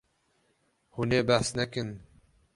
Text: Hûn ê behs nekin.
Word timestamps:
Hûn 0.93 1.09
ê 1.19 1.19
behs 1.27 1.49
nekin. 1.57 1.89